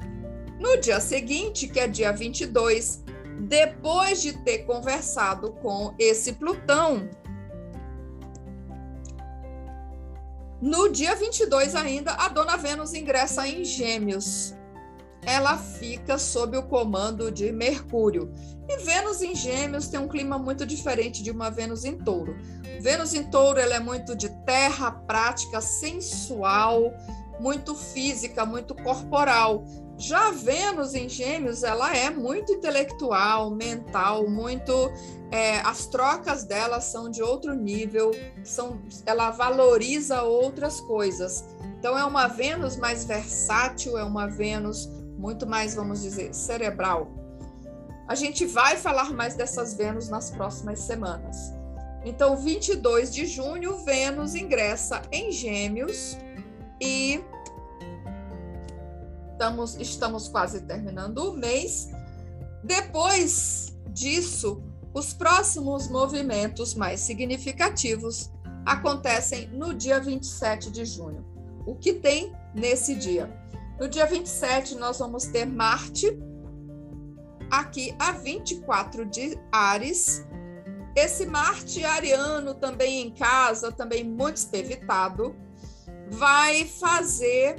[0.59, 3.03] No dia seguinte, que é dia 22,
[3.41, 7.07] depois de ter conversado com esse Plutão,
[10.61, 14.53] No dia 22 ainda, a dona Vênus ingressa em Gêmeos.
[15.25, 18.33] Ela fica sob o comando de Mercúrio.
[18.67, 22.35] E Vênus em Gêmeos tem um clima muito diferente de uma Vênus em Touro.
[22.81, 26.93] Vênus em Touro ela é muito de terra, prática, sensual,
[27.39, 29.63] muito física, muito corporal.
[29.99, 34.71] Já Vênus em Gêmeos, ela é muito intelectual, mental, muito.
[35.29, 41.43] É, as trocas dela são de outro nível, são, ela valoriza outras coisas.
[41.77, 47.11] Então, é uma Vênus mais versátil, é uma Vênus muito mais, vamos dizer, cerebral.
[48.07, 51.53] A gente vai falar mais dessas Vênus nas próximas semanas.
[52.05, 56.17] Então, 22 de junho, Vênus ingressa em Gêmeos
[56.81, 57.21] e
[59.39, 61.89] estamos, estamos quase terminando o mês.
[62.61, 64.61] Depois disso,
[64.93, 68.29] os próximos movimentos mais significativos
[68.65, 71.25] acontecem no dia 27 de junho.
[71.65, 73.33] O que tem nesse dia?
[73.79, 76.19] No dia 27, nós vamos ter Marte,
[77.49, 80.27] aqui a 24 de Ares.
[80.97, 85.33] Esse Marte ariano, também em casa, também muito espevitado,
[86.09, 87.55] vai fazer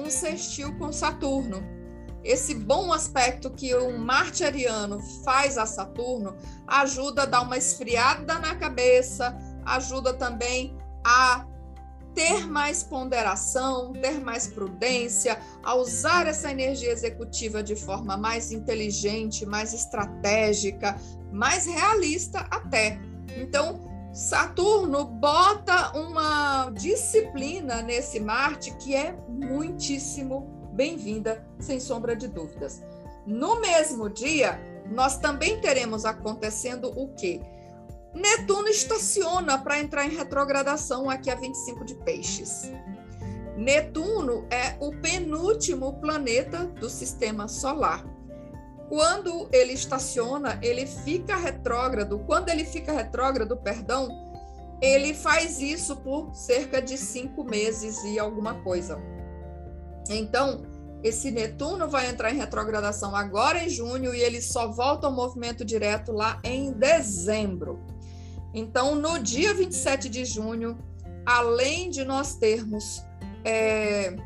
[0.00, 1.62] um sextil com Saturno.
[2.22, 6.36] Esse bom aspecto que um Marte ariano faz a Saturno
[6.66, 11.46] ajuda a dar uma esfriada na cabeça, ajuda também a
[12.14, 19.46] ter mais ponderação, ter mais prudência, a usar essa energia executiva de forma mais inteligente,
[19.46, 21.00] mais estratégica,
[21.32, 22.98] mais realista até.
[23.36, 32.82] Então, Saturno bota uma disciplina nesse Marte que é muitíssimo bem-vinda, sem sombra de dúvidas.
[33.24, 34.58] No mesmo dia,
[34.90, 37.40] nós também teremos acontecendo o quê?
[38.12, 42.72] Netuno estaciona para entrar em retrogradação aqui a 25 de Peixes.
[43.56, 48.04] Netuno é o penúltimo planeta do sistema solar.
[48.90, 52.18] Quando ele estaciona, ele fica retrógrado.
[52.26, 54.08] Quando ele fica retrógrado, perdão,
[54.82, 58.98] ele faz isso por cerca de cinco meses e alguma coisa.
[60.08, 60.62] Então,
[61.04, 65.64] esse Netuno vai entrar em retrogradação agora em junho e ele só volta ao movimento
[65.64, 67.78] direto lá em dezembro.
[68.52, 70.76] Então, no dia 27 de junho,
[71.24, 73.04] além de nós termos
[73.44, 74.16] é,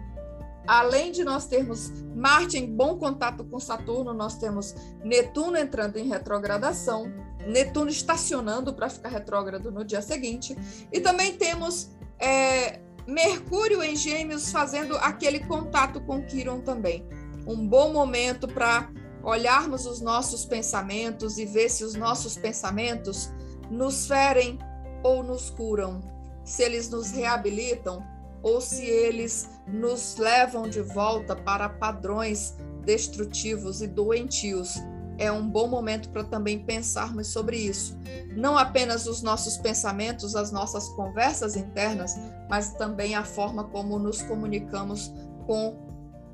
[0.66, 6.08] além de nós termos Marte em bom contato com Saturno, nós temos Netuno entrando em
[6.08, 7.12] retrogradação,
[7.46, 10.56] Netuno estacionando para ficar retrógrado no dia seguinte,
[10.92, 17.06] e também temos é, Mercúrio em Gêmeos fazendo aquele contato com Quiron também.
[17.46, 18.90] Um bom momento para
[19.22, 23.30] olharmos os nossos pensamentos e ver se os nossos pensamentos
[23.70, 24.58] nos ferem
[25.02, 26.00] ou nos curam,
[26.44, 28.02] se eles nos reabilitam
[28.44, 34.74] ou se eles nos levam de volta para padrões destrutivos e doentios.
[35.16, 37.96] É um bom momento para também pensarmos sobre isso.
[38.36, 42.14] Não apenas os nossos pensamentos, as nossas conversas internas,
[42.50, 45.10] mas também a forma como nos comunicamos
[45.46, 45.78] com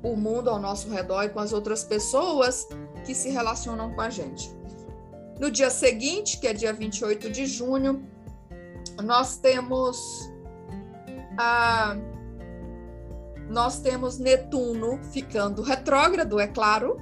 [0.03, 2.67] o mundo ao nosso redor e com as outras pessoas
[3.05, 4.51] que se relacionam com a gente.
[5.39, 8.03] No dia seguinte, que é dia 28 de junho,
[9.01, 10.30] nós temos
[11.41, 11.97] ah,
[13.49, 16.97] nós temos Netuno ficando retrógrado, é claro.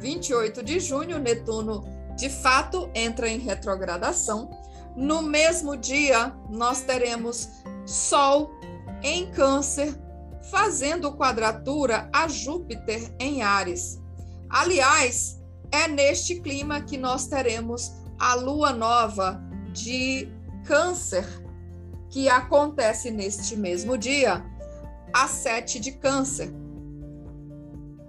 [0.00, 1.84] 28 de junho, Netuno
[2.16, 4.50] de fato entra em retrogradação.
[4.96, 7.48] No mesmo dia, nós teremos
[7.86, 8.50] Sol
[9.02, 9.94] em Câncer,
[10.50, 14.00] fazendo quadratura a Júpiter em Ares.
[14.50, 15.40] Aliás,
[15.70, 19.40] é neste clima que nós teremos a lua nova
[19.72, 20.28] de
[20.64, 21.43] Câncer,
[22.14, 24.40] que acontece neste mesmo dia,
[25.12, 26.48] a sete de Câncer,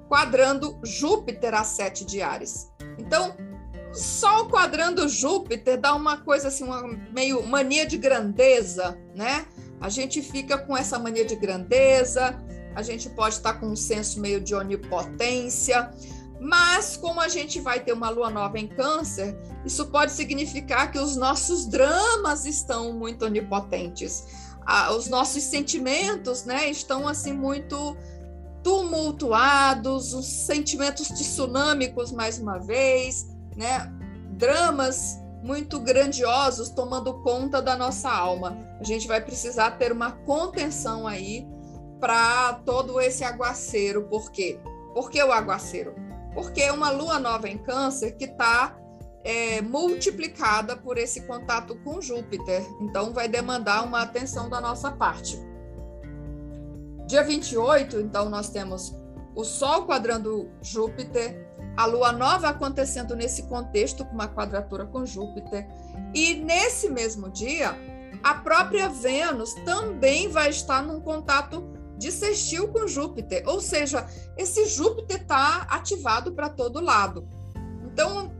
[0.07, 2.71] quadrando Júpiter a sete de Ares.
[2.99, 3.35] Então,
[3.91, 9.47] Sol quadrando Júpiter dá uma coisa assim, uma meio mania de grandeza, né?
[9.81, 12.39] A gente fica com essa mania de grandeza,
[12.75, 15.89] a gente pode estar com um senso meio de onipotência,
[16.39, 20.99] mas como a gente vai ter uma lua nova em Câncer, isso pode significar que
[20.99, 24.25] os nossos dramas estão muito onipotentes.
[24.65, 27.95] Ah, os nossos sentimentos, né, estão assim muito
[28.63, 33.93] tumultuados, os sentimentos tsunâmicos mais uma vez, né?
[34.31, 38.57] Dramas muito grandiosos tomando conta da nossa alma.
[38.79, 41.47] A gente vai precisar ter uma contenção aí
[41.99, 44.07] para todo esse aguaceiro.
[44.09, 44.59] Por quê?
[44.95, 46.04] Por que o aguaceiro?
[46.35, 48.77] Porque é uma lua nova em Câncer que está
[49.23, 52.63] é, multiplicada por esse contato com Júpiter.
[52.79, 55.35] Então, vai demandar uma atenção da nossa parte.
[57.07, 58.93] Dia 28, então, nós temos
[59.35, 61.43] o Sol quadrando Júpiter,
[61.75, 65.67] a lua nova acontecendo nesse contexto, com uma quadratura com Júpiter.
[66.13, 67.75] E nesse mesmo dia,
[68.23, 71.61] a própria Vênus também vai estar num contato
[71.97, 77.27] de sextil com Júpiter, ou seja, esse Júpiter está ativado para todo lado.
[77.83, 78.31] Então,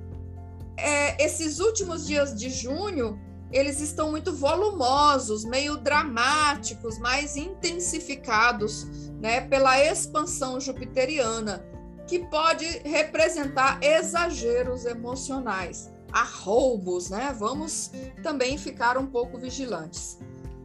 [0.78, 3.20] é, esses últimos dias de junho,
[3.52, 8.86] eles estão muito volumosos, meio dramáticos, mais intensificados
[9.22, 11.66] né, pela expansão jupiteriana
[12.08, 17.36] que pode representar exageros emocionais, arroubos, né?
[17.38, 17.92] Vamos
[18.22, 20.20] também ficar um pouco vigilantes.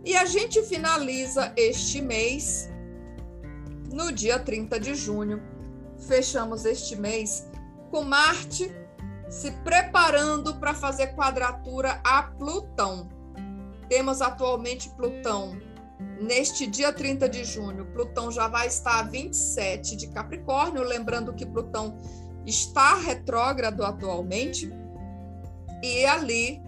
[0.05, 2.69] E a gente finaliza este mês
[3.93, 5.43] no dia 30 de junho.
[5.99, 7.49] Fechamos este mês
[7.91, 8.75] com Marte
[9.29, 13.09] se preparando para fazer quadratura a Plutão.
[13.89, 15.57] Temos atualmente Plutão
[16.21, 21.47] Neste dia 30 de junho, Plutão já vai estar a 27 de Capricórnio, lembrando que
[21.47, 21.97] Plutão
[22.47, 24.71] está retrógrado atualmente,
[25.83, 26.63] e ali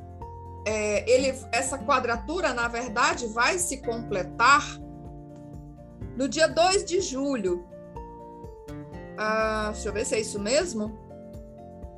[0.67, 4.63] é, ele, essa quadratura, na verdade, vai se completar
[6.17, 7.65] no dia 2 de julho.
[9.17, 10.99] Ah, deixa eu ver se é isso mesmo.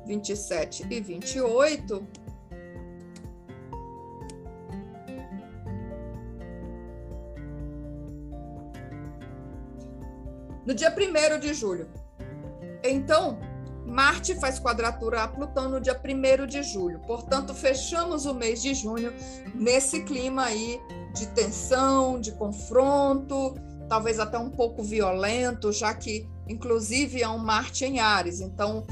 [0.05, 2.07] 27 e 28
[10.65, 11.89] no dia 1 de julho.
[12.83, 13.39] Então,
[13.85, 16.99] Marte faz quadratura a Plutão no dia 1 de julho.
[17.01, 19.13] Portanto, fechamos o mês de junho
[19.53, 20.79] nesse clima aí
[21.13, 23.55] de tensão, de confronto,
[23.87, 28.41] talvez até um pouco violento, já que, inclusive, é um Marte em Ares.
[28.41, 28.85] Então,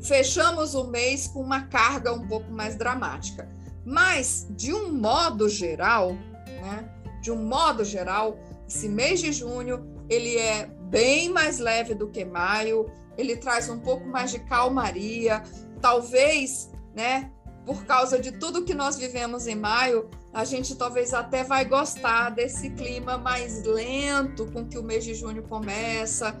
[0.00, 3.48] fechamos o mês com uma carga um pouco mais dramática.
[3.84, 6.12] Mas, de um modo geral,
[6.60, 6.88] né?
[7.22, 12.24] De um modo geral, esse mês de junho ele é bem mais leve do que
[12.24, 15.42] maio, ele traz um pouco mais de calmaria,
[15.80, 17.30] talvez, né,
[17.68, 22.30] por causa de tudo que nós vivemos em maio, a gente talvez até vai gostar
[22.30, 26.34] desse clima mais lento com que o mês de junho começa,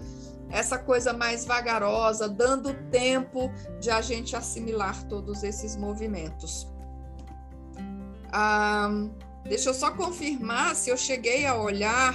[0.48, 6.66] essa coisa mais vagarosa, dando tempo de a gente assimilar todos esses movimentos.
[8.32, 8.88] Ah,
[9.44, 12.14] deixa eu só confirmar se eu cheguei a olhar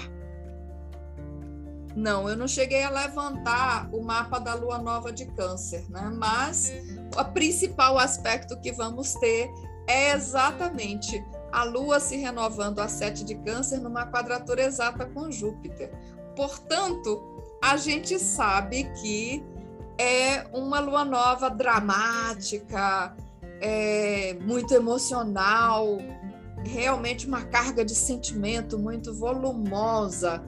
[1.96, 6.12] não, eu não cheguei a levantar o mapa da lua nova de Câncer, né?
[6.16, 6.74] Mas
[7.16, 9.52] o principal aspecto que vamos ter
[9.88, 15.92] é exatamente a lua se renovando a sete de Câncer numa quadratura exata com Júpiter.
[16.36, 17.22] Portanto,
[17.62, 19.44] a gente sabe que
[19.98, 23.16] é uma lua nova dramática,
[23.62, 26.00] é muito emocional,
[26.66, 30.44] realmente uma carga de sentimento muito volumosa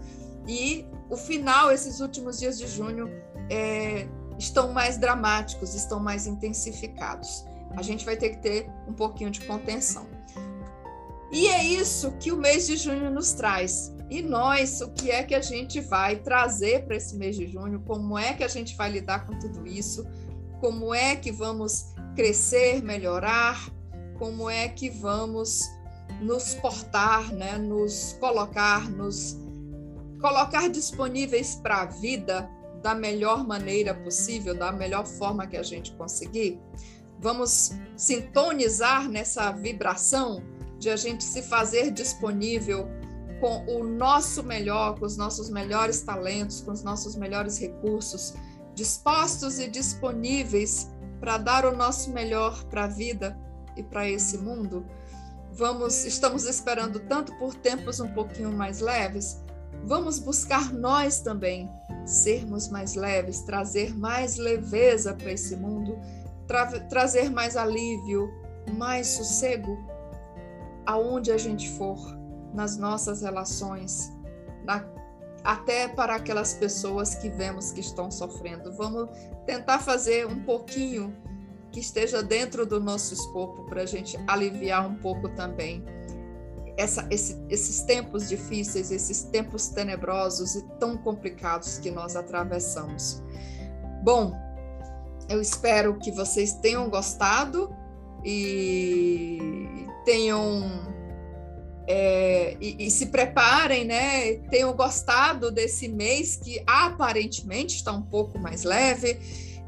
[0.48, 3.10] e o final, esses últimos dias de junho,
[3.50, 7.46] é, estão mais dramáticos, estão mais intensificados.
[7.76, 10.08] A gente vai ter que ter um pouquinho de contenção.
[11.32, 13.94] E é isso que o mês de junho nos traz.
[14.10, 17.82] E nós, o que é que a gente vai trazer para esse mês de junho?
[17.82, 20.08] Como é que a gente vai lidar com tudo isso?
[20.60, 23.70] Como é que vamos crescer, melhorar?
[24.18, 25.62] Como é que vamos
[26.22, 27.58] nos portar, né?
[27.58, 29.38] nos colocar, nos
[30.26, 32.50] colocar disponíveis para a vida
[32.82, 36.60] da melhor maneira possível, da melhor forma que a gente conseguir?
[37.20, 40.42] Vamos sintonizar nessa vibração
[40.80, 42.88] de a gente se fazer disponível
[43.40, 48.34] com o nosso melhor, com os nossos melhores talentos, com os nossos melhores recursos,
[48.74, 53.38] dispostos e disponíveis para dar o nosso melhor para a vida
[53.78, 54.84] e para esse mundo.
[55.52, 59.45] Vamos, estamos esperando tanto por tempos um pouquinho mais leves.
[59.86, 61.70] Vamos buscar nós também
[62.06, 66.00] sermos mais leves, trazer mais leveza para esse mundo,
[66.48, 68.34] tra trazer mais alívio,
[68.76, 69.78] mais sossego
[70.88, 71.98] aonde a gente for
[72.52, 74.12] nas nossas relações,
[74.64, 74.84] na,
[75.44, 78.72] até para aquelas pessoas que vemos que estão sofrendo.
[78.74, 79.08] Vamos
[79.46, 81.16] tentar fazer um pouquinho
[81.72, 85.84] que esteja dentro do nosso escopo para a gente aliviar um pouco também
[86.78, 93.22] essa, esse, esses tempos difíceis, esses tempos tenebrosos e tão complicados que nós atravessamos.
[94.04, 94.34] Bom,
[95.30, 97.74] eu espero que vocês tenham gostado
[98.24, 99.40] e
[100.04, 100.94] tenham
[101.88, 104.34] é, e, e, se preparem, né?
[104.50, 109.20] Tenham gostado desse mês que aparentemente está um pouco mais leve.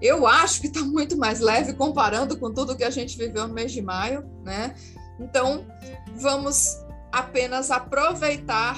[0.02, 3.54] Eu acho que está muito mais leve comparando com tudo que a gente viveu no
[3.54, 4.74] mês de maio, né?
[5.20, 5.66] Então,
[6.16, 6.78] vamos
[7.12, 8.78] apenas aproveitar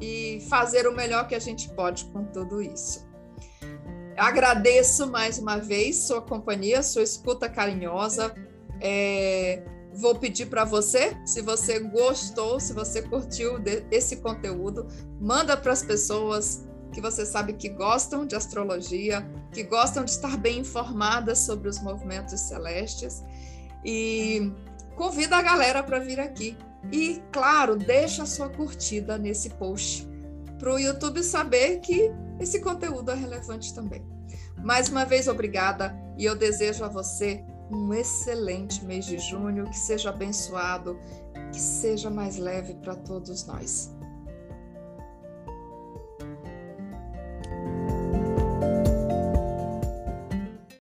[0.00, 3.06] e fazer o melhor que a gente pode com tudo isso.
[4.16, 8.34] Agradeço mais uma vez sua companhia, sua escuta carinhosa.
[8.80, 9.62] É,
[9.94, 14.86] vou pedir para você, se você gostou, se você curtiu esse conteúdo,
[15.20, 20.36] manda para as pessoas que você sabe que gostam de astrologia, que gostam de estar
[20.36, 23.22] bem informadas sobre os movimentos celestes
[23.84, 24.52] e
[24.96, 26.56] convida a galera para vir aqui.
[26.92, 30.08] E, claro, deixa a sua curtida nesse post
[30.58, 32.10] para o YouTube saber que
[32.40, 34.04] esse conteúdo é relevante também.
[34.62, 39.78] Mais uma vez, obrigada e eu desejo a você um excelente mês de junho, que
[39.78, 40.98] seja abençoado,
[41.52, 43.94] que seja mais leve para todos nós.